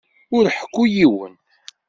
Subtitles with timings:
[0.35, 1.33] Ur ḥekku i yiwen.